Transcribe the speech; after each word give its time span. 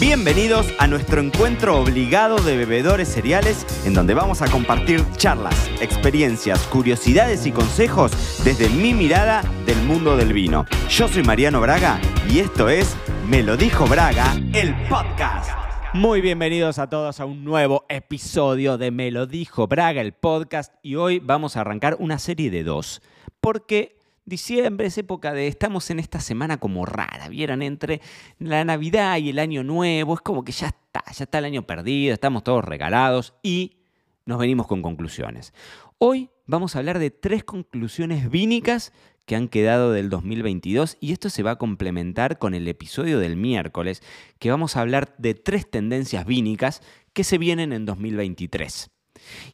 Bienvenidos 0.00 0.66
a 0.78 0.86
nuestro 0.86 1.20
encuentro 1.20 1.78
obligado 1.78 2.38
de 2.38 2.56
bebedores 2.56 3.06
cereales, 3.06 3.66
en 3.84 3.92
donde 3.92 4.14
vamos 4.14 4.40
a 4.40 4.50
compartir 4.50 5.04
charlas, 5.18 5.68
experiencias, 5.82 6.66
curiosidades 6.68 7.44
y 7.44 7.52
consejos 7.52 8.10
desde 8.42 8.70
mi 8.70 8.94
mirada 8.94 9.42
del 9.66 9.76
mundo 9.82 10.16
del 10.16 10.32
vino. 10.32 10.64
Yo 10.88 11.06
soy 11.06 11.22
Mariano 11.22 11.60
Braga 11.60 12.00
y 12.30 12.38
esto 12.38 12.70
es 12.70 12.96
Me 13.28 13.42
lo 13.42 13.58
dijo 13.58 13.86
Braga, 13.86 14.34
el 14.54 14.74
podcast. 14.88 15.50
Muy 15.92 16.22
bienvenidos 16.22 16.78
a 16.78 16.88
todos 16.88 17.20
a 17.20 17.26
un 17.26 17.44
nuevo 17.44 17.84
episodio 17.90 18.78
de 18.78 18.90
Me 18.90 19.10
lo 19.10 19.26
dijo 19.26 19.66
Braga, 19.66 20.00
el 20.00 20.14
podcast, 20.14 20.72
y 20.82 20.94
hoy 20.94 21.18
vamos 21.18 21.58
a 21.58 21.60
arrancar 21.60 21.96
una 21.98 22.18
serie 22.18 22.50
de 22.50 22.64
dos, 22.64 23.02
porque 23.42 23.99
diciembre 24.30 24.86
es 24.86 24.96
época 24.96 25.34
de, 25.34 25.48
estamos 25.48 25.90
en 25.90 25.98
esta 25.98 26.20
semana 26.20 26.56
como 26.56 26.86
rara, 26.86 27.28
¿vieron? 27.28 27.60
Entre 27.60 28.00
la 28.38 28.64
Navidad 28.64 29.18
y 29.18 29.28
el 29.28 29.38
Año 29.38 29.62
Nuevo, 29.62 30.14
es 30.14 30.20
como 30.20 30.42
que 30.42 30.52
ya 30.52 30.68
está, 30.68 31.02
ya 31.12 31.24
está 31.24 31.38
el 31.38 31.44
año 31.44 31.66
perdido, 31.66 32.14
estamos 32.14 32.42
todos 32.42 32.64
regalados 32.64 33.34
y 33.42 33.76
nos 34.24 34.38
venimos 34.38 34.66
con 34.66 34.80
conclusiones. 34.80 35.52
Hoy 35.98 36.30
vamos 36.46 36.74
a 36.74 36.78
hablar 36.78 36.98
de 36.98 37.10
tres 37.10 37.44
conclusiones 37.44 38.30
vínicas 38.30 38.92
que 39.26 39.36
han 39.36 39.48
quedado 39.48 39.92
del 39.92 40.08
2022 40.08 40.96
y 41.00 41.12
esto 41.12 41.28
se 41.28 41.42
va 41.42 41.52
a 41.52 41.58
complementar 41.58 42.38
con 42.38 42.54
el 42.54 42.66
episodio 42.68 43.18
del 43.18 43.36
miércoles, 43.36 44.02
que 44.38 44.50
vamos 44.50 44.76
a 44.76 44.80
hablar 44.80 45.14
de 45.18 45.34
tres 45.34 45.68
tendencias 45.68 46.24
vínicas 46.24 46.82
que 47.12 47.24
se 47.24 47.36
vienen 47.36 47.72
en 47.72 47.84
2023. 47.84 48.90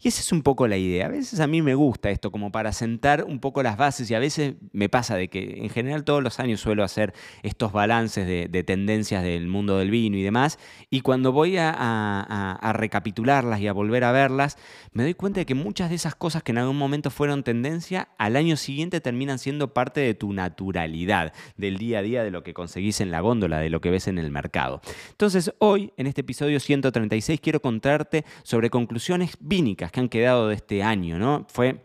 Y 0.03 0.09
esa 0.09 0.21
es 0.21 0.33
un 0.33 0.43
poco 0.43 0.69
la 0.69 0.77
idea. 0.77 1.07
A 1.07 1.09
veces 1.09 1.41
a 1.41 1.47
mí 1.47 1.63
me 1.63 1.75
gusta 1.75 2.11
esto 2.11 2.31
como 2.31 2.53
para 2.53 2.73
sentar 2.73 3.25
un 3.25 3.41
poco 3.41 3.63
las 3.63 3.77
bases 3.77 4.11
y 4.11 4.15
a 4.15 4.19
veces 4.19 4.55
me 4.73 4.89
pasa 4.89 5.17
de 5.17 5.29
que 5.29 5.59
en 5.63 5.71
general 5.71 6.05
todos 6.05 6.23
los 6.23 6.41
años 6.41 6.61
suelo 6.61 6.85
hacer 6.85 7.13
estos 7.43 7.73
balances 7.73 8.27
de, 8.27 8.65
tendencias 8.65 9.23
del 9.23 9.47
mundo 9.47 9.79
del 9.79 9.91
vino 9.91 10.17
y 10.17 10.23
demás 10.23 10.59
y 10.91 11.03
cuando 11.03 11.33
voy 11.33 11.57
a, 11.59 12.73
recapitularlas 12.75 13.61
y 13.61 13.69
a 13.69 13.73
volver 13.73 14.05
a 14.05 14.13
verlas 14.13 14.57
me 14.93 15.03
doy 15.03 15.15
cuenta 15.15 15.41
de 15.41 15.47
que 15.47 15.55
muchas 15.55 15.91
de 15.91 15.97
esas 15.97 16.15
cosas 16.15 16.43
que 16.43 16.53
en 16.53 16.59
algún 16.59 16.79
momento 16.79 17.11
fueron 17.11 17.43
tendencia 17.43 18.09
al 18.19 18.37
año 18.37 18.57
siguiente 18.57 19.01
terminan 19.01 19.39
siendo 19.39 19.73
parte 19.73 20.01
de 20.01 20.15
tu 20.15 20.33
naturalidad, 20.33 21.33
del 21.57 21.79
día 21.79 22.01
a 22.01 22.03
día, 22.03 22.25
de 22.25 22.31
lo 22.31 22.43
que 22.43 22.55
conseguís 22.55 23.01
en 23.01 23.11
la 23.11 23.21
góndola, 23.21 23.59
de 23.59 23.71
lo 23.71 23.81
que 23.81 23.91
ves 23.91 24.09
en 24.09 24.19
el 24.19 24.31
mercado. 24.31 24.81
Entonces 25.11 25.53
hoy 25.59 25.93
en 25.97 26.07
este 26.07 26.23
episodio 26.23 26.61
136 26.61 27.41
quiero 27.41 27.61
contarte 27.61 28.25
sobre 28.43 28.71
conclusiones 28.71 29.37
que 29.75 30.01
han 30.01 30.09
quedado 30.09 30.49
de 30.49 30.55
este 30.55 30.83
año, 30.83 31.19
¿no? 31.19 31.47
Fue 31.49 31.85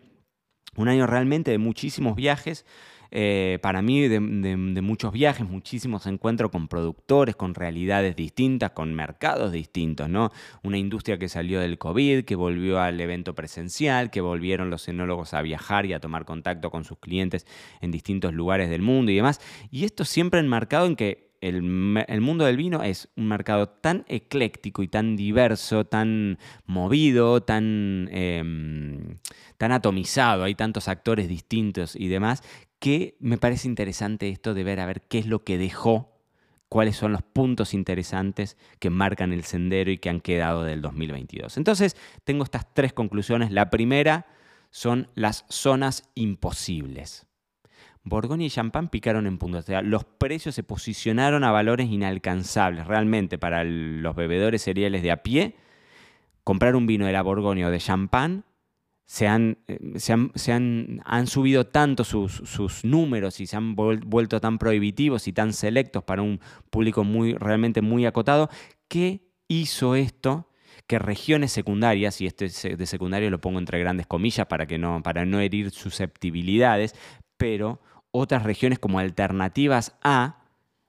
un 0.75 0.87
año 0.87 1.07
realmente 1.07 1.51
de 1.51 1.57
muchísimos 1.57 2.15
viajes. 2.15 2.65
Eh, 3.13 3.59
para 3.61 3.81
mí 3.81 4.07
de, 4.07 4.21
muchos 4.21 5.11
viajes, 5.11 5.45
muchísimos 5.45 6.05
encuentros 6.05 6.49
con 6.49 6.69
productores, 6.69 7.35
con 7.35 7.53
realidades 7.55 8.15
distintas, 8.15 8.71
con 8.71 8.93
mercados 8.93 9.51
distintos, 9.51 10.07
¿no? 10.07 10.31
Una 10.63 10.77
industria 10.77 11.19
que 11.19 11.27
salió 11.27 11.59
del 11.59 11.77
COVID, 11.77 12.23
que 12.23 12.35
volvió 12.35 12.79
al 12.79 13.01
evento 13.01 13.35
presencial, 13.35 14.11
que 14.11 14.21
volvieron 14.21 14.69
los 14.69 14.87
enólogos 14.87 15.33
a 15.33 15.41
viajar 15.41 15.85
y 15.85 15.93
a 15.93 15.99
tomar 15.99 16.23
contacto 16.23 16.71
con 16.71 16.85
sus 16.85 16.99
clientes 16.99 17.45
en 17.81 17.91
distintos 17.91 18.33
lugares 18.33 18.69
del 18.69 18.81
mundo 18.81 19.11
y 19.11 19.15
demás. 19.15 19.41
Y 19.71 19.83
esto 19.83 20.05
siempre 20.05 20.39
enmarcado 20.39 20.85
en 20.85 20.95
que 20.95 21.30
el, 21.41 22.21
mundo 22.21 22.45
del 22.45 22.55
vino 22.55 22.83
es 22.83 23.09
un 23.15 23.27
mercado 23.27 23.67
tan 23.67 24.05
ecléctico 24.07 24.83
y 24.83 24.87
tan 24.87 25.15
diverso, 25.15 25.85
tan 25.85 26.37
movido, 26.65 27.41
tan, 27.41 28.07
em, 28.11 29.17
tan 29.57 29.71
atomizado, 29.71 30.43
hay 30.43 30.53
tantos 30.53 30.87
actores 30.87 31.27
distintos 31.27 31.95
y 31.95 32.07
demás, 32.07 32.43
que 32.79 33.15
me 33.19 33.37
parece 33.37 33.67
interesante 33.67 34.29
esto 34.29 34.53
de 34.53 34.63
ver 34.63 34.79
a 34.79 34.85
ver 34.85 35.01
qué 35.01 35.17
es 35.19 35.25
lo 35.25 35.43
que 35.43 35.57
dejó, 35.57 36.11
cuáles 36.69 36.95
son 36.95 37.11
los 37.11 37.23
puntos 37.23 37.73
interesantes 37.73 38.55
que 38.79 38.89
marcan 38.91 39.33
el 39.33 39.43
sendero 39.43 39.91
y 39.91 39.97
que 39.97 40.09
han 40.09 40.21
quedado 40.21 40.63
del 40.63 40.81
2022. 40.81 41.57
Entonces, 41.57 41.97
tengo 42.23 42.43
estas 42.43 42.71
tres 42.73 42.93
conclusiones. 42.93 43.51
La 43.51 43.69
primera 43.69 44.27
son 44.69 45.09
las 45.15 45.45
zonas 45.49 46.09
imposibles. 46.15 47.25
Borgoña 48.03 48.45
y 48.45 48.49
Champán 48.49 48.89
picaron 48.89 49.27
en 49.27 49.37
puntos. 49.37 49.65
O 49.65 49.67
sea, 49.67 49.81
los 49.81 50.03
precios 50.05 50.55
se 50.55 50.63
posicionaron 50.63 51.43
a 51.43 51.51
valores 51.51 51.89
inalcanzables 51.89 52.87
realmente 52.87 53.37
para 53.37 53.63
los 53.63 54.15
bebedores 54.15 54.63
cereales 54.63 55.03
de 55.03 55.11
a 55.11 55.23
pie. 55.23 55.55
Comprar 56.43 56.75
un 56.75 56.87
vino 56.87 57.05
de 57.05 57.13
la 57.13 57.21
Borgoña 57.21 57.67
o 57.67 57.71
de 57.71 57.77
Champán 57.77 58.43
se 59.05 59.27
han, 59.27 59.57
eh, 59.67 59.77
se 59.97 60.13
han, 60.53 61.01
han, 61.03 61.27
subido 61.27 61.67
tanto 61.67 62.03
sus, 62.03 62.31
sus, 62.45 62.85
números 62.85 63.41
y 63.41 63.45
se 63.45 63.57
han 63.57 63.75
vuelto 63.75 64.39
tan 64.39 64.57
prohibitivos 64.57 65.27
y 65.27 65.33
tan 65.33 65.51
selectos 65.51 66.03
para 66.03 66.21
un 66.21 66.39
público 66.69 67.03
muy, 67.03 67.33
realmente 67.33 67.81
muy 67.81 68.05
acotado, 68.05 68.49
que 68.87 69.27
hizo 69.49 69.95
esto 69.95 70.47
que 70.87 70.99
regiones 70.99 71.51
secundarias, 71.51 72.21
y 72.21 72.25
este 72.25 72.49
de 72.75 72.85
secundario 72.85 73.29
lo 73.29 73.39
pongo 73.39 73.59
entre 73.59 73.79
grandes 73.79 74.07
comillas 74.07 74.47
para, 74.47 74.65
que 74.65 74.77
no, 74.77 75.01
para 75.03 75.25
no 75.25 75.39
herir 75.39 75.71
susceptibilidades, 75.71 76.95
pero 77.41 77.79
otras 78.11 78.43
regiones 78.43 78.77
como 78.77 78.99
alternativas 78.99 79.97
a 80.03 80.37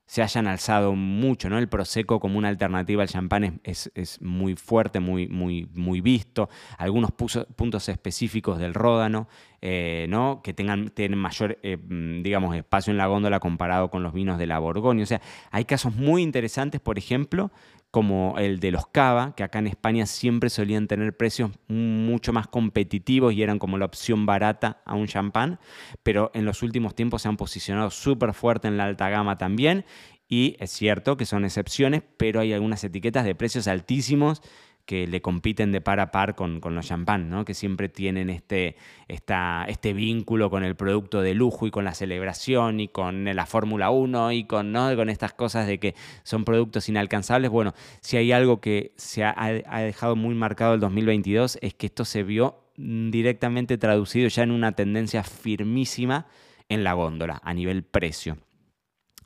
se 0.05 0.21
hayan 0.21 0.45
alzado 0.45 0.93
mucho, 0.93 1.49
¿no? 1.49 1.57
El 1.57 1.67
Prosecco 1.67 2.19
como 2.19 2.37
una 2.37 2.49
alternativa 2.49 3.01
al 3.01 3.09
champán 3.09 3.59
es, 3.63 3.89
muy 4.21 4.55
fuerte, 4.55 4.99
muy, 4.99 6.01
visto. 6.01 6.49
Algunos 6.77 7.11
puntos 7.11 7.89
específicos 7.89 8.59
del 8.59 8.75
Ródano, 8.75 9.27
eh, 9.61 10.05
¿no? 10.09 10.41
Que 10.43 10.53
tengan, 10.53 10.89
tienen 10.89 11.17
mayor, 11.17 11.57
eh, 11.63 11.77
mm, 11.77 12.21
digamos, 12.21 12.55
espacio 12.55 12.91
en 12.91 12.97
la 12.97 13.07
góndola 13.07 13.39
comparado 13.39 13.89
con 13.89 14.03
los 14.03 14.13
vinos 14.13 14.37
de 14.37 14.45
la 14.45 14.59
Borgoña. 14.59 15.01
O 15.01 15.07
sea, 15.07 15.21
hay 15.49 15.65
casos 15.65 15.95
muy 15.95 16.21
interesantes, 16.21 16.79
por 16.81 16.99
ejemplo, 16.99 17.49
como 17.93 18.39
el 18.39 18.59
de 18.59 18.71
los 18.71 18.87
cava, 18.87 19.35
que 19.35 19.43
acá 19.43 19.59
en 19.59 19.67
España 19.67 20.07
siempre 20.07 20.49
solían 20.49 20.87
tener 20.87 21.15
precios 21.15 21.51
mucho 21.67 22.33
más 22.33 22.47
competitivos 22.47 23.35
y 23.35 23.43
eran 23.43 23.59
como 23.59 23.77
la 23.77 23.85
opción 23.85 24.25
barata 24.25 24.81
a 24.83 24.95
un 24.95 25.05
champán, 25.05 25.59
pero 26.01 26.31
en 26.33 26.43
los 26.43 26.63
últimos 26.63 26.95
tiempos 26.95 27.21
se 27.21 27.27
han 27.27 27.37
posicionado 27.37 27.91
súper 27.91 28.33
fuerte 28.33 28.67
en 28.67 28.77
la 28.77 28.85
alta 28.85 29.09
gama 29.09 29.37
también 29.37 29.85
y 30.27 30.55
es 30.59 30.71
cierto 30.71 31.17
que 31.17 31.27
son 31.27 31.45
excepciones, 31.45 32.01
pero 32.17 32.39
hay 32.39 32.51
algunas 32.51 32.83
etiquetas 32.83 33.25
de 33.25 33.35
precios 33.35 33.67
altísimos 33.67 34.41
que 34.85 35.07
le 35.07 35.21
compiten 35.21 35.71
de 35.71 35.79
par 35.79 35.99
a 35.99 36.11
par 36.11 36.35
con, 36.35 36.59
los 36.61 36.85
champán, 36.85 37.29
¿no? 37.29 37.45
que 37.45 37.53
siempre 37.53 37.87
tienen 37.87 38.29
este, 38.29 38.75
este 39.07 39.93
vínculo 39.93 40.49
con 40.49 40.63
el 40.63 40.75
producto 40.75 41.21
de 41.21 41.33
lujo 41.33 41.67
y 41.67 41.71
con 41.71 41.85
la 41.85 41.93
celebración 41.93 42.79
y 42.79 42.89
con 42.89 43.23
la 43.23 43.45
Fórmula 43.45 43.91
1 43.91 44.33
y 44.33 44.43
con, 44.45 44.71
¿no? 44.71 44.93
con 44.95 45.09
estas 45.09 45.33
cosas 45.33 45.67
de 45.67 45.79
que 45.79 45.95
son 46.23 46.43
productos 46.43 46.89
inalcanzables. 46.89 47.49
Bueno, 47.49 47.73
si 48.01 48.17
hay 48.17 48.31
algo 48.31 48.59
que 48.59 48.93
se 48.97 49.23
ha, 49.23 49.33
ha 49.37 49.81
dejado 49.81 50.15
muy 50.15 50.35
marcado 50.35 50.73
el 50.73 50.79
2022 50.81 51.59
es 51.61 51.73
que 51.73 51.87
esto 51.87 52.03
se 52.03 52.23
vio 52.23 52.59
directamente 52.75 53.77
traducido 53.77 54.27
ya 54.27 54.43
en 54.43 54.51
una 54.51 54.73
tendencia 54.73 55.23
firmísima 55.23 56.27
en 56.69 56.83
la 56.83 56.93
góndola 56.93 57.39
a 57.43 57.53
nivel 57.53 57.83
precio. 57.83 58.37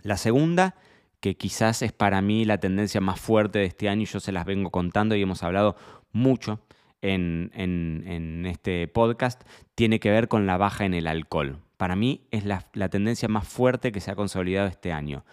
La 0.03 0.17
segunda 0.17 0.75
que 1.19 1.35
quizás 1.35 1.81
es 1.81 1.91
para 1.91 2.21
mí 2.21 2.45
la 2.45 2.59
tendencia 2.59 3.01
más 3.01 3.19
fuerte 3.19 3.59
de 3.59 3.65
este 3.65 3.89
año 3.89 4.03
y 4.03 4.05
yo 4.05 4.19
se 4.19 4.31
las 4.31 4.45
vengo 4.45 4.69
contando 4.69 5.15
y 5.15 5.21
hemos 5.21 5.43
hablado 5.43 5.75
mucho 6.11 6.61
en, 7.01 8.43
este 8.45 8.87
podcast, 8.87 9.43
tiene 9.75 9.99
que 9.99 10.11
ver 10.11 10.27
con 10.27 10.47
la 10.47 10.57
baja 10.57 10.85
en 10.85 10.93
el 10.93 11.07
alcohol. 11.07 11.59
Para 11.77 11.95
mí 11.95 12.27
es 12.31 12.45
la, 12.45 12.65
la 12.73 12.89
tendencia 12.89 13.27
más 13.27 13.47
fuerte 13.47 13.91
que 13.91 13.99
se 13.99 14.11
ha 14.11 14.15
consolidado 14.15 14.67
este 14.67 14.91
año. 14.91 15.23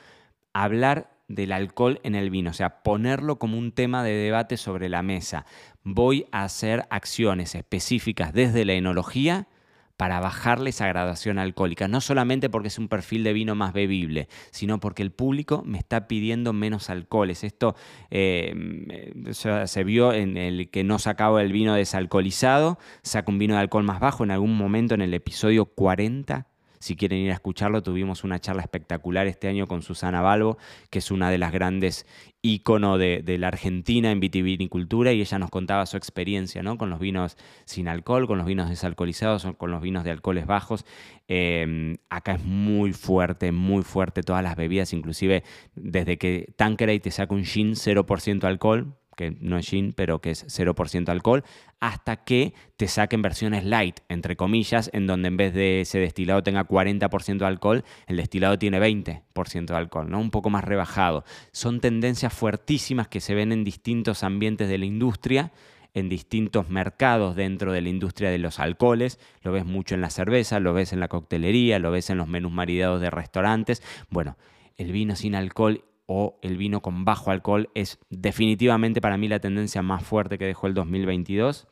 Hablar 0.52 1.10
del 1.28 1.52
alcohol 1.52 2.00
en 2.02 2.14
el 2.14 2.30
vino, 2.30 2.50
o 2.50 2.54
sea, 2.54 2.82
ponerlo 2.82 3.38
como 3.38 3.58
un 3.58 3.72
tema 3.72 4.04
de 4.04 4.12
debate 4.12 4.56
sobre 4.56 4.88
la 4.88 5.02
mesa. 5.02 5.46
Voy 5.82 6.26
a 6.32 6.44
hacer 6.44 6.86
acciones 6.90 7.54
específicas 7.54 8.32
desde 8.32 8.64
la 8.64 8.74
enología 8.74 9.48
para 9.96 10.20
bajarle 10.20 10.70
esa 10.70 10.88
graduación 10.88 11.38
alcohólica, 11.38 11.88
no 11.88 12.00
solamente 12.00 12.50
porque 12.50 12.68
es 12.68 12.78
un 12.78 12.88
perfil 12.88 13.24
de 13.24 13.32
vino 13.32 13.54
más 13.54 13.72
bebible, 13.72 14.28
sino 14.50 14.80
porque 14.80 15.02
el 15.02 15.12
público 15.12 15.62
me 15.64 15.78
está 15.78 16.08
pidiendo 16.08 16.52
menos 16.52 16.90
alcoholes. 16.90 17.44
Esto 17.44 17.76
eh, 18.10 19.12
se 19.32 19.84
vio 19.84 20.12
en 20.12 20.36
el 20.36 20.70
que 20.70 20.84
no 20.84 20.98
sacaba 20.98 21.42
el 21.42 21.52
vino 21.52 21.74
desalcoholizado, 21.74 22.78
saca 23.02 23.30
un 23.30 23.38
vino 23.38 23.54
de 23.54 23.60
alcohol 23.60 23.84
más 23.84 24.00
bajo 24.00 24.24
en 24.24 24.30
algún 24.30 24.56
momento 24.56 24.94
en 24.94 25.02
el 25.02 25.14
episodio 25.14 25.66
40 25.66 26.48
si 26.84 26.96
quieren 26.96 27.20
ir 27.20 27.30
a 27.30 27.34
escucharlo, 27.34 27.82
tuvimos 27.82 28.24
una 28.24 28.38
charla 28.38 28.60
espectacular 28.60 29.26
este 29.26 29.48
año 29.48 29.66
con 29.66 29.80
Susana 29.80 30.20
Balbo, 30.20 30.58
que 30.90 30.98
es 30.98 31.10
una 31.10 31.30
de 31.30 31.38
las 31.38 31.50
grandes 31.50 32.06
ícono 32.42 32.98
de, 32.98 33.22
la 33.38 33.48
Argentina 33.48 34.10
en 34.10 34.20
vitivinicultura 34.20 35.10
y 35.14 35.22
ella 35.22 35.38
nos 35.38 35.48
contaba 35.48 35.86
su 35.86 35.96
experiencia 35.96 36.62
¿no? 36.62 36.76
con 36.76 36.90
los 36.90 37.00
vinos 37.00 37.38
sin 37.64 37.88
alcohol, 37.88 38.26
con 38.26 38.36
los 38.36 38.46
vinos 38.46 38.68
desalcoholizados, 38.68 39.46
con 39.56 39.70
los 39.70 39.80
vinos 39.80 40.04
de 40.04 40.10
alcoholes 40.10 40.44
bajos. 40.44 40.84
Em, 41.26 41.96
acá 42.10 42.34
es 42.34 42.44
muy 42.44 42.92
fuerte, 42.92 43.50
muy 43.50 43.82
fuerte 43.82 44.22
todas 44.22 44.42
las 44.42 44.54
bebidas, 44.54 44.92
inclusive 44.92 45.42
desde 45.74 46.18
que 46.18 46.52
Tanqueray 46.56 47.00
te 47.00 47.10
saca 47.10 47.34
un 47.34 47.46
gin 47.46 47.76
0% 47.76 48.44
alcohol, 48.44 48.94
que 49.14 49.36
no 49.40 49.58
es 49.58 49.66
gin, 49.66 49.92
pero 49.92 50.20
que 50.20 50.30
es 50.30 50.46
0% 50.46 51.08
alcohol, 51.08 51.44
hasta 51.80 52.24
que 52.24 52.54
te 52.76 52.88
saquen 52.88 53.22
versiones 53.22 53.64
light, 53.64 54.00
entre 54.08 54.36
comillas, 54.36 54.90
en 54.92 55.06
donde 55.06 55.28
en 55.28 55.36
vez 55.36 55.54
de 55.54 55.82
ese 55.82 55.98
destilado 55.98 56.42
tenga 56.42 56.66
40% 56.66 57.38
de 57.38 57.46
alcohol, 57.46 57.84
el 58.06 58.16
destilado 58.16 58.58
tiene 58.58 58.80
20% 58.80 59.66
de 59.66 59.76
alcohol, 59.76 60.10
¿no? 60.10 60.20
Un 60.20 60.30
poco 60.30 60.50
más 60.50 60.64
rebajado. 60.64 61.24
Son 61.52 61.80
tendencias 61.80 62.32
fuertísimas 62.32 63.08
que 63.08 63.20
se 63.20 63.34
ven 63.34 63.52
en 63.52 63.64
distintos 63.64 64.24
ambientes 64.24 64.68
de 64.68 64.78
la 64.78 64.86
industria 64.86 65.52
en 65.94 66.08
distintos 66.08 66.68
mercados 66.68 67.36
dentro 67.36 67.72
de 67.72 67.80
la 67.80 67.88
industria 67.88 68.30
de 68.30 68.38
los 68.38 68.58
alcoholes. 68.58 69.20
Lo 69.42 69.52
ves 69.52 69.64
mucho 69.64 69.94
en 69.94 70.00
la 70.00 70.10
cerveza, 70.10 70.58
lo 70.60 70.74
ves 70.74 70.92
en 70.92 71.00
la 71.00 71.08
coctelería, 71.08 71.78
lo 71.78 71.90
ves 71.92 72.10
en 72.10 72.18
los 72.18 72.26
menús 72.26 72.52
maridados 72.52 73.00
de 73.00 73.10
restaurantes. 73.10 73.82
Bueno, 74.10 74.36
el 74.76 74.90
vino 74.90 75.14
sin 75.14 75.36
alcohol 75.36 75.84
o 76.06 76.38
el 76.42 76.56
vino 76.56 76.82
con 76.82 77.04
bajo 77.04 77.30
alcohol 77.30 77.70
es 77.74 77.98
definitivamente 78.10 79.00
para 79.00 79.16
mí 79.16 79.28
la 79.28 79.40
tendencia 79.40 79.82
más 79.82 80.04
fuerte 80.04 80.38
que 80.38 80.46
dejó 80.46 80.66
el 80.66 80.74
2022. 80.74 81.66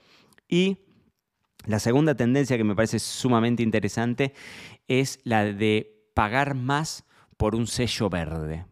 Y 0.49 0.79
la 1.67 1.79
segunda 1.79 2.14
tendencia 2.14 2.56
que 2.56 2.64
me 2.64 2.75
parece 2.75 2.99
sumamente 2.99 3.62
interesante 3.62 4.32
es 4.88 5.20
la 5.25 5.44
de 5.44 6.08
pagar 6.14 6.55
más 6.55 7.05
por 7.37 7.55
un 7.55 7.67
sello 7.67 8.08
verde 8.08 8.67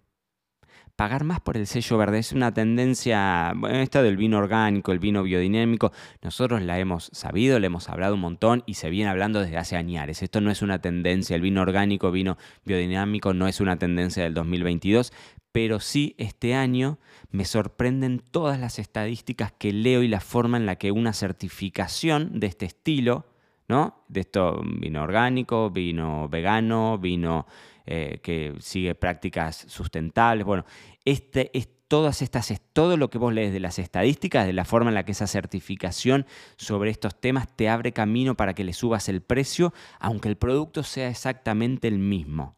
pagar 1.01 1.25
más 1.25 1.41
por 1.41 1.57
el 1.57 1.67
sello 1.67 1.97
verde. 1.97 2.19
Es 2.19 2.33
una 2.33 2.53
tendencia, 2.53 3.55
bueno, 3.57 3.79
esta 3.79 4.03
del 4.03 4.19
vino 4.19 4.37
orgánico, 4.37 4.93
el 4.93 4.99
vino 4.99 5.23
biodinámico, 5.23 5.93
nosotros 6.21 6.61
la 6.61 6.79
hemos 6.79 7.09
sabido, 7.15 7.59
le 7.59 7.69
hemos 7.69 7.89
hablado 7.89 8.17
un 8.17 8.21
montón 8.21 8.63
y 8.67 8.75
se 8.75 8.91
viene 8.91 9.09
hablando 9.09 9.41
desde 9.41 9.57
hace 9.57 9.77
años. 9.77 10.21
Esto 10.21 10.43
no 10.43 10.51
es 10.51 10.61
una 10.61 10.83
tendencia, 10.83 11.35
el 11.37 11.41
vino 11.41 11.63
orgánico, 11.63 12.11
vino 12.11 12.37
biodinámico 12.67 13.33
no 13.33 13.49
es 13.49 13.63
una 13.63 13.79
tendencia 13.79 14.25
del 14.25 14.35
2022, 14.35 15.15
pero 15.53 15.81
sí 15.81 16.15
este 16.19 16.55
año 16.55 16.99
me 17.31 17.47
sorprenden 17.47 18.19
todas 18.19 18.61
las 18.61 18.79
estadísticas 18.79 19.53
que 19.53 19.73
leo 19.73 20.03
y 20.03 20.09
la 20.09 20.21
forma 20.21 20.59
en 20.59 20.67
la 20.67 20.77
que 20.77 20.93
una 20.93 21.15
certificación 21.15 22.41
de 22.41 22.47
este 22.49 22.67
estilo, 22.67 23.25
¿no? 23.71 24.05
De 24.09 24.21
esto, 24.21 24.61
vino 24.65 25.03
orgánico, 25.03 25.71
vino 25.71 26.29
vegano, 26.29 26.99
vino 26.99 27.47
eh, 27.87 28.19
que 28.23 28.55
sigue 28.59 28.95
prácticas 28.95 29.65
sustentables. 29.69 30.45
Bueno, 30.45 30.67
este, 31.05 31.57
es, 31.57 31.69
todas 31.87 32.21
estas, 32.21 32.51
es 32.51 32.61
todo 32.73 32.97
lo 32.97 33.11
que 33.11 33.19
vos 33.19 33.33
lees 33.33 33.53
de 33.53 33.61
las 33.61 33.79
estadísticas, 33.79 34.45
de 34.45 34.53
la 34.53 34.65
forma 34.65 34.91
en 34.91 34.95
la 34.95 35.05
que 35.05 35.13
esa 35.13 35.29
certificación 35.29 36.27
sobre 36.57 36.91
estos 36.91 37.19
temas 37.21 37.49
te 37.57 37.69
abre 37.69 37.93
camino 37.93 38.37
para 38.37 38.55
que 38.55 38.65
le 38.65 38.73
subas 38.73 39.09
el 39.09 39.23
precio, 39.23 39.73
aunque 40.01 40.29
el 40.29 40.37
producto 40.37 40.83
sea 40.83 41.09
exactamente 41.09 41.87
el 41.87 42.01
mismo. 42.01 42.57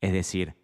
Es 0.00 0.12
decir, 0.12 0.56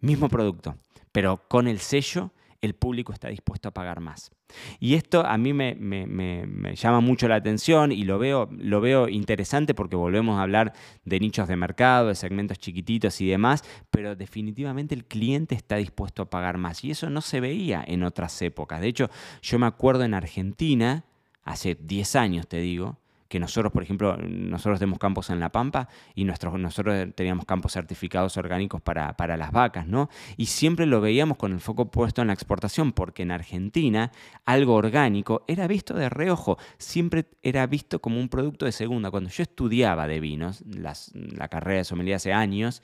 mismo 0.00 0.28
producto, 0.28 0.78
pero 1.12 1.48
con 1.48 1.68
el 1.68 1.78
sello 1.78 2.32
el 2.62 2.74
público 2.74 3.12
está 3.12 3.28
dispuesto 3.28 3.68
a 3.68 3.74
pagar 3.74 4.00
más. 4.00 4.30
Y 4.78 4.94
esto 4.94 5.26
a 5.26 5.36
mí 5.36 5.52
me, 5.52 6.74
llama 6.74 7.00
mucho 7.00 7.28
la 7.28 7.34
atención 7.34 7.92
y 7.92 8.04
lo 8.04 8.18
veo, 8.18 8.48
lo 8.56 8.80
veo 8.80 9.08
interesante 9.08 9.74
porque 9.74 9.96
volvemos 9.96 10.38
a 10.38 10.42
hablar 10.42 10.72
de 11.04 11.20
nichos 11.20 11.48
de 11.48 11.56
mercado, 11.56 12.08
de 12.08 12.14
segmentos 12.14 12.58
chiquititos 12.58 13.20
y 13.20 13.26
demás, 13.26 13.64
pero 13.90 14.14
definitivamente 14.14 14.94
el 14.94 15.04
cliente 15.04 15.54
está 15.54 15.76
dispuesto 15.76 16.22
a 16.22 16.30
pagar 16.30 16.56
más. 16.56 16.84
Y 16.84 16.92
eso 16.92 17.10
no 17.10 17.20
se 17.20 17.40
veía 17.40 17.84
en 17.86 18.04
otras 18.04 18.40
épocas. 18.40 18.80
De 18.80 18.88
hecho, 18.88 19.10
yo 19.42 19.58
me 19.58 19.66
acuerdo 19.66 20.04
en 20.04 20.14
Argentina, 20.14 21.04
hace 21.42 21.74
10 21.74 22.16
años 22.16 22.46
te 22.46 22.58
digo, 22.58 23.01
que 23.32 23.40
nosotros, 23.40 23.72
por 23.72 23.82
ejemplo, 23.82 24.18
nosotros 24.18 24.78
tenemos 24.78 24.98
campos 24.98 25.30
en 25.30 25.40
La 25.40 25.50
Pampa 25.50 25.88
y 26.14 26.24
nosotros 26.24 26.54
teníamos 27.14 27.46
campos 27.46 27.72
certificados 27.72 28.36
orgánicos 28.36 28.82
para, 28.82 29.16
para, 29.16 29.38
las 29.38 29.52
vacas, 29.52 29.86
¿no? 29.86 30.10
Y 30.36 30.46
siempre 30.46 30.84
lo 30.84 31.00
veíamos 31.00 31.38
con 31.38 31.52
el 31.52 31.60
foco 31.60 31.90
puesto 31.90 32.20
en 32.20 32.26
la 32.26 32.34
exportación, 32.34 32.92
porque 32.92 33.22
en 33.22 33.30
Argentina 33.30 34.12
algo 34.44 34.74
orgánico 34.74 35.44
era 35.48 35.66
visto 35.66 35.94
de 35.94 36.10
reojo, 36.10 36.58
siempre 36.76 37.24
era 37.42 37.66
visto 37.66 38.02
como 38.02 38.20
un 38.20 38.28
producto 38.28 38.66
de 38.66 38.72
segunda. 38.72 39.10
Cuando 39.10 39.30
yo 39.30 39.42
estudiaba 39.42 40.06
de 40.06 40.20
vinos, 40.20 40.62
la 40.66 41.48
carrera 41.48 41.78
de 41.78 41.84
sommelier 41.84 42.16
hace 42.16 42.34
años, 42.34 42.82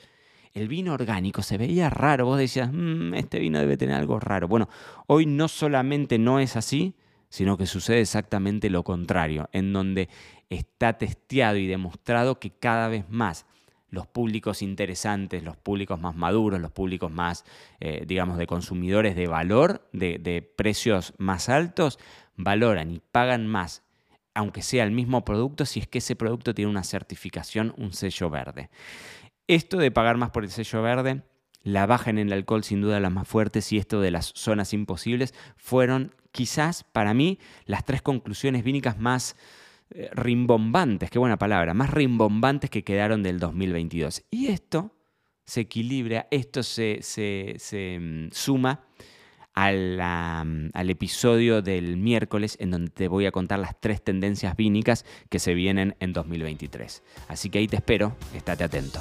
el 0.54 0.66
vino 0.66 0.94
orgánico 0.94 1.42
se 1.42 1.58
veía 1.58 1.90
raro, 1.90 2.24
vos 2.24 2.38
decías, 2.38 2.70
mm, 2.72 3.12
este 3.12 3.38
vino 3.38 3.58
debe 3.58 3.76
tener 3.76 3.96
algo 3.96 4.18
raro. 4.18 4.48
Bueno, 4.48 4.70
hoy 5.08 5.26
no 5.26 5.46
solamente 5.46 6.18
no 6.18 6.40
es 6.40 6.56
así, 6.56 6.94
sino 7.28 7.56
que 7.56 7.66
sucede 7.66 8.00
exactamente 8.00 8.70
lo 8.70 8.82
contrario, 8.84 9.48
en 9.52 9.72
donde 9.72 10.08
está 10.48 10.98
testeado 10.98 11.58
y 11.58 11.66
demostrado 11.66 12.38
que 12.38 12.50
cada 12.50 12.88
vez 12.88 13.08
más 13.08 13.46
los 13.90 14.06
públicos 14.06 14.62
interesantes, 14.62 15.42
los 15.42 15.56
públicos 15.56 15.98
más 16.00 16.14
maduros, 16.14 16.60
los 16.60 16.70
públicos 16.70 17.10
más, 17.10 17.44
eh, 17.80 18.04
digamos, 18.06 18.36
de 18.38 18.46
consumidores 18.46 19.16
de 19.16 19.26
valor, 19.26 19.88
de, 19.92 20.18
de 20.18 20.42
precios 20.42 21.14
más 21.18 21.48
altos, 21.48 21.98
valoran 22.36 22.90
y 22.90 23.00
pagan 23.00 23.46
más, 23.46 23.82
aunque 24.34 24.62
sea 24.62 24.84
el 24.84 24.90
mismo 24.90 25.24
producto, 25.24 25.64
si 25.64 25.80
es 25.80 25.88
que 25.88 25.98
ese 25.98 26.16
producto 26.16 26.54
tiene 26.54 26.70
una 26.70 26.84
certificación, 26.84 27.74
un 27.76 27.92
sello 27.92 28.30
verde. 28.30 28.70
Esto 29.46 29.78
de 29.78 29.90
pagar 29.90 30.18
más 30.18 30.30
por 30.30 30.44
el 30.44 30.50
sello 30.50 30.82
verde, 30.82 31.22
la 31.62 31.86
baja 31.86 32.10
en 32.10 32.18
el 32.18 32.32
alcohol 32.32 32.64
sin 32.64 32.80
duda 32.80 33.00
las 33.00 33.12
más 33.12 33.28
fuertes 33.28 33.72
y 33.72 33.78
esto 33.78 34.00
de 34.00 34.10
las 34.10 34.32
zonas 34.34 34.72
imposibles 34.72 35.34
fueron 35.56 36.14
quizás 36.32 36.84
para 36.84 37.14
mí 37.14 37.38
las 37.64 37.84
tres 37.84 38.02
conclusiones 38.02 38.64
vínicas 38.64 38.98
más 38.98 39.36
eh, 39.90 40.10
rimbombantes, 40.12 41.10
qué 41.10 41.18
buena 41.18 41.38
palabra, 41.38 41.72
más 41.74 41.90
rimbombantes 41.90 42.68
que 42.70 42.84
quedaron 42.84 43.22
del 43.22 43.40
2022. 43.40 44.24
Y 44.30 44.48
esto 44.48 44.92
se 45.44 45.62
equilibra, 45.62 46.28
esto 46.30 46.62
se, 46.62 47.00
mm, 47.98 48.28
suma 48.32 48.84
mm, 49.56 50.68
al 50.74 50.90
episodio 50.90 51.62
del 51.62 51.96
miércoles 51.96 52.56
en 52.60 52.70
donde 52.70 52.90
te 52.90 53.08
voy 53.08 53.24
a 53.24 53.32
contar 53.32 53.58
las 53.58 53.80
tres 53.80 54.02
tendencias 54.02 54.56
vínicas 54.56 55.06
que 55.30 55.38
se 55.38 55.54
vienen 55.54 55.96
en 56.00 56.12
2023. 56.12 57.02
Así 57.28 57.48
que 57.48 57.60
ahí 57.60 57.66
te 57.66 57.76
espero, 57.76 58.14
estate 58.34 58.64
atento. 58.64 59.00